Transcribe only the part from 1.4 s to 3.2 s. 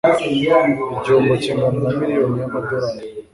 kingana na miliyoni y'amadolari.